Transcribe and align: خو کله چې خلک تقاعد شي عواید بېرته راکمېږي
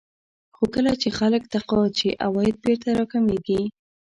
خو 0.55 0.63
کله 0.73 0.91
چې 1.01 1.09
خلک 1.19 1.43
تقاعد 1.53 1.91
شي 1.99 2.09
عواید 2.25 2.55
بېرته 2.63 2.87
راکمېږي 2.99 3.61